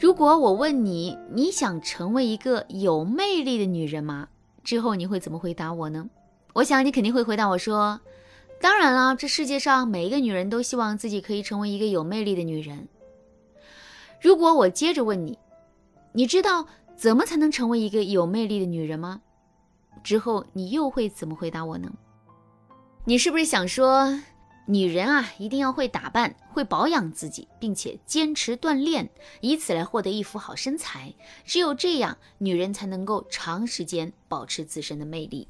[0.00, 4.28] 如果我问你，你想成为一个有魅力的女人吗？
[4.64, 6.08] 之后你会怎么回答我呢？
[6.54, 8.00] 我想你肯定会回答我说
[8.62, 12.88] ：“当然了，这世界上每一个女人都希望自己可以成为一个有魅力的女人。”
[14.22, 15.38] 如果我接着问你，
[16.12, 16.64] 你知道
[16.96, 19.20] 怎么才能成为一个有魅力的女人吗？
[20.02, 21.92] 之后你又会怎么回答我呢？
[23.04, 24.18] 你是不是想说？
[24.70, 31.12] 女人啊，一定要会打扮，会保养自己，并且坚持锻炼，以此来获得一副好身材。
[31.44, 35.48] 只有这样，女人才能够长时间保持自身的魅力。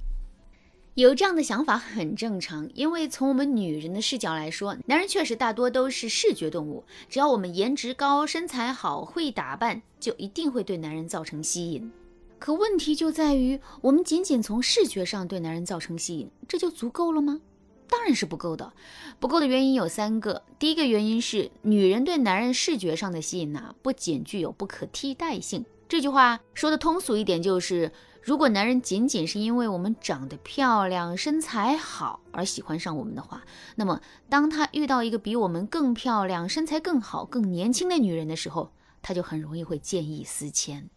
[0.95, 6.85] 有这样的想法很正常，因为从我们女人的视角来说，男人确实大多都是视觉动物。
[7.11, 11.93] 只要我们颜值高、身材好、会打扮，就一定会对男人造成吸引。
[12.39, 17.43] 可问题就在于，我们仅仅从视觉上对男人造成吸引，这就足够了吗？
[17.91, 18.73] 当然是不够的，
[19.19, 20.45] 不够的原因有三个。
[20.59, 25.65] 第一个原因是，女人对男人视觉上的吸引呐，不仅具有不可替代性。
[25.89, 27.91] 这句话说的通俗一点，就是
[28.23, 33.43] 如果男人仅仅是因为我们长得漂亮、身材好而喜欢上我们的话，
[33.75, 38.71] 那么当他遇到一个比我们更漂亮、身材更好、更年轻的女人的时候，
[39.03, 40.89] 他就很容易会见异思迁。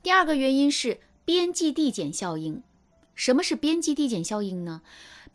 [0.00, 2.62] 第二个原因是边际递减效应。
[3.16, 4.82] 什么是边际递减效应呢？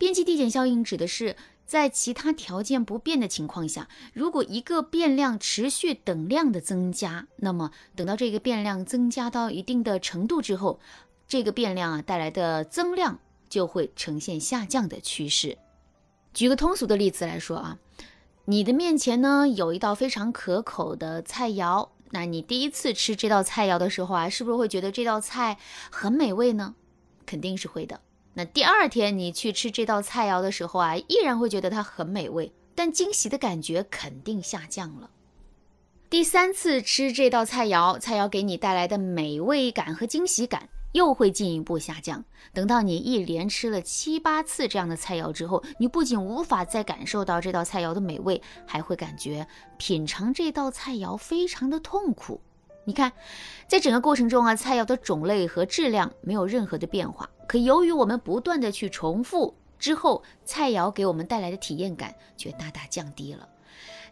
[0.02, 10.80] 边际递减效应指的是在其他条件不变的情况下，如果一个变量持续等量的增加，那么等到这个变量增加到一定的程度之后，
[11.28, 15.56] 这个变量啊带来的增量就会呈现下降的趋势。
[16.34, 17.78] 举个通俗的例子来说啊，
[18.46, 25.58] 你的面前呢有一道非常可口的菜肴，那你第一次吃这道菜肴的时候啊，是不是会觉得这道菜
[25.92, 26.74] 很美味呢？
[27.24, 28.00] 肯定是会的。
[28.34, 35.10] 那第二天你去吃这道菜肴的时候啊，依然会觉得它很美味，但惊喜的感觉肯定下降了。
[36.08, 42.22] 第三次吃这道菜肴，菜肴给你带来的美味感和惊喜感又会进一步下降。
[42.52, 49.46] 等到你一连吃了七八次这样的菜肴之后，你不仅无法再感受到这道菜肴的美味，还会感觉
[49.78, 52.40] 品尝这道菜肴非常的痛苦。
[52.84, 53.12] 你看，
[53.68, 57.28] 在整个过程中啊，菜肴的种类和质量没有任何的变化。
[57.46, 63.48] 可由于我们不断的去重复之后，菜肴给我们带来的体验感却大大降低了。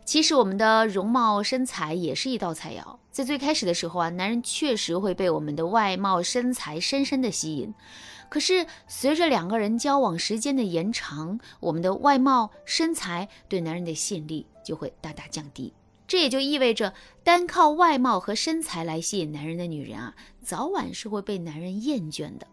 [0.04, 2.96] 其实我们的容貌身材也是一道菜肴。
[3.10, 7.74] 在最开始的时候啊，男人确实会被我们的外貌身材深深的吸引。
[8.28, 15.72] 可是随着两个人交往时间的延长，我们的外貌身材对男人的吸引力就会大大降低。
[16.10, 22.48] 这也就意味着，单靠外貌和身材来吸引男人的女人啊，早晚是会被男人厌倦的。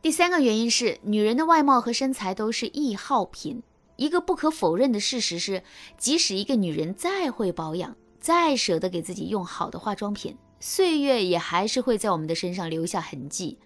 [0.00, 3.60] 第三个原因是，女人的外貌和身材都是易耗品。
[3.96, 5.64] 一个不可否认的事实是，
[5.98, 13.58] 即使一个女人再会保养，再舍得给自己用好的化妆品，岁月也还是会在我们的身上留下痕迹。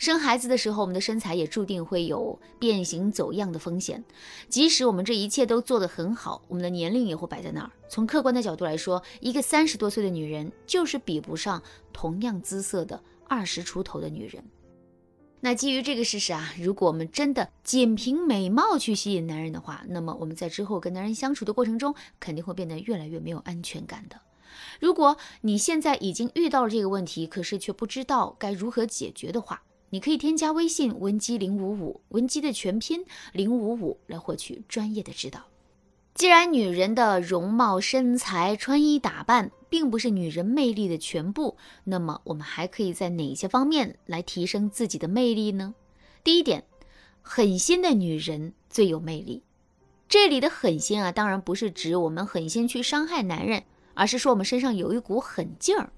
[0.00, 4.02] 生孩子的时候，我们的身材也注定会有变形走样的风险。
[4.48, 7.70] 即使我们这一切都做得很好，我们的年龄也会摆在那儿。
[7.86, 11.62] 从客观的角度来说，一个三十多岁的女人就是比不上
[11.92, 14.42] 同样姿色的二十出头的女人。
[15.40, 24.18] 那基于这个事实啊，如果我们真的仅凭美貌去吸引男人的话，那么我们在之后跟男人相处的过程中，肯定会变得越来越没有安全感的。
[24.80, 35.40] 如果你现在已经遇到了这个问题，可是却不知道该如何解决的话，你可以添加微信文姬零五五，文姬的全拼零五五，来获取专业的指导。
[36.14, 45.74] 既然女人的容貌、身材、穿衣打扮并不是女人魅力的全部，那么我们还可以在哪些方面来提升自己的魅力呢？
[46.22, 46.64] 第一点，
[47.22, 49.42] 狠心的女人最有魅力。
[50.08, 53.62] 这里的狠心啊，当然不是指我们狠心去伤害男人，
[53.94, 55.92] 而是说我们身上有一股狠劲儿。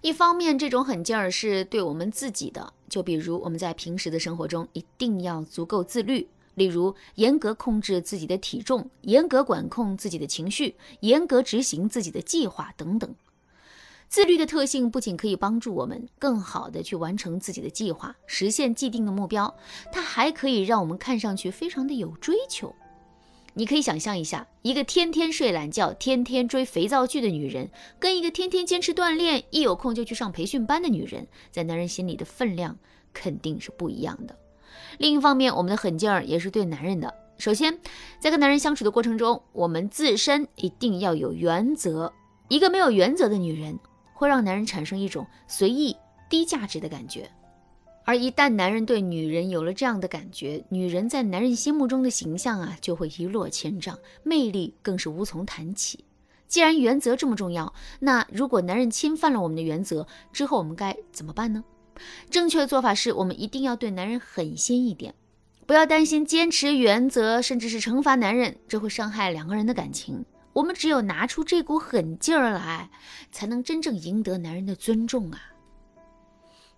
[0.00, 13.12] 一方面，这种狠劲儿是对我们自己的，就比如我们在平时的生活中一定要足够自律，例如严格控制自己的体重，严格管控自己的情绪，严格执行自己的计划等等。
[14.08, 19.52] 自律的特性不仅可以帮助我们更好的去完成自己的计划，实现既定的目标，
[19.90, 22.72] 它还可以让我们看上去非常的有追求。
[23.58, 27.68] 你可以想象一下，一个天天睡懒觉、天天追肥皂剧的女人，
[27.98, 32.78] 跟一个天天坚持锻炼、一有空就去上培训班的女人，在男人心里的分量
[33.12, 34.38] 肯定是不一样的。
[34.98, 37.12] 另一方面，我们的狠劲儿也是对男人的。
[37.36, 37.76] 首先，
[38.20, 42.12] 在跟男人相处的过程中，我们自身一定要有原则。
[42.46, 43.76] 一个没有原则的女人，
[44.14, 45.96] 会让男人产生一种随意、
[46.30, 47.28] 低价值的感觉。
[48.08, 56.06] 而一旦男人对女人有了这样的感觉，女人在男人心目中的形象啊就会一落千丈，魅力更是无从谈起。
[56.46, 61.62] 既然原则这么重要，那如果男人侵犯了我们的原则之后，我们该怎么办呢？
[62.30, 65.14] 正确的做法是我们一定要对男人狠心一点，
[65.66, 70.24] 不要担心坚持原则，甚至是惩罚男人，这会伤害两个人的感情。
[70.54, 72.88] 我们只有拿出这股狠劲儿来，
[73.30, 75.38] 才能真正赢得男人的尊重啊。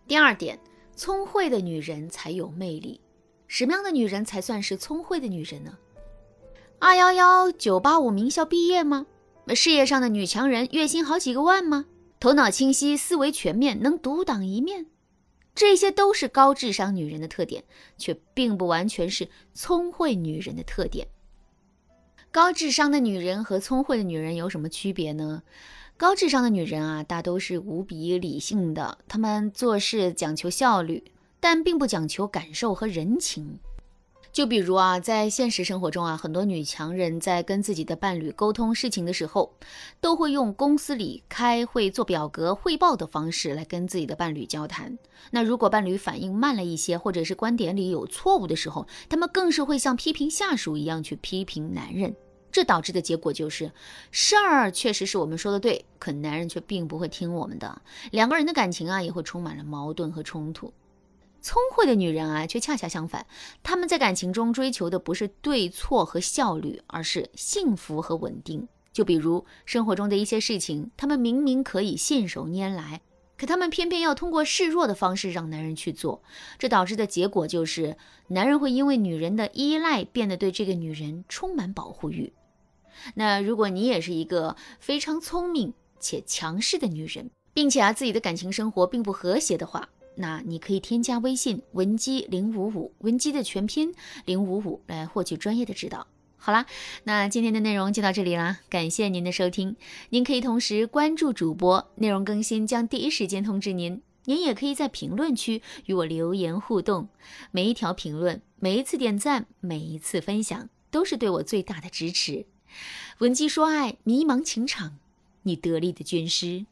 [0.09, 0.59] 第二点，
[1.01, 3.01] 聪慧的女人才有魅力。
[3.49, 5.79] 什么样的女人才算是聪慧的女人呢？
[6.79, 9.07] 二幺幺九八五名校毕业吗？
[9.55, 11.87] 事业上的女强人，月薪好几个万吗？
[12.21, 14.89] 头脑清晰，思维全面，能独当一面，
[15.55, 17.65] 这些都是高智商女人的特点，
[17.97, 21.09] 却并不完全是聪慧女人的特点。
[22.31, 25.43] 高智商的女人和聪慧的女人有什么区别呢？
[26.01, 31.05] 高智商的女人啊，大都是无比理性的，她们做事讲求效率，
[31.41, 33.59] 但并不讲求感受和人情。
[34.33, 39.53] 就比如啊，在现实生活中啊，很多女强人在跟自己的伴侣沟通事情的时候，
[40.01, 44.99] 都会用公司里开会做表格汇报的方式来跟自己的伴侣交谈。
[45.31, 52.17] 那如果伴侣反应慢了一些，或者是观点里有错误的时候，他们更是会像批评下属一样去批评男人。
[52.53, 53.73] 这导致的结果就是，
[54.11, 57.81] 事儿确实是我们说的对，可男人却并不会听我们的，
[58.11, 60.73] 两个人的感情啊也会充满了矛盾和冲突。
[61.43, 63.27] 聪慧的女人啊，却恰恰相反，
[63.63, 68.69] 她们在感情中追求的不是对错和效率，而是幸福和稳定。
[68.93, 73.01] 就比如生活中的一些事情，她们明明可以信手拈来，
[73.39, 76.23] 可她们偏偏要通过示弱的方式让男人去做，
[76.59, 77.97] 这导致的结果就是，
[78.29, 82.33] 男人会因为女人的依赖变得对这个女人充满保护欲。
[83.15, 93.95] 那如果你也是一个非常聪明且强势的女人，并且啊自己的感情生活并不和谐的话，那你可以添加微信文姬零五五，文姬的全拼
[94.25, 96.07] 零五五来获取专业的指导。
[96.43, 96.65] 好啦，
[97.05, 99.77] 那今天的内容就到这里啦，感谢您的收听。
[100.09, 104.01] 您可以同时关注主播，内容更新将第一时间通知您。
[104.25, 107.09] 您也可以在评论区与我留言互动，
[107.51, 112.47] 每一条评论、每一次点赞、每一次分享，都是对我最大的支持。
[113.19, 114.99] 文姬说爱，迷茫情场，
[115.43, 116.67] 你得力的军师。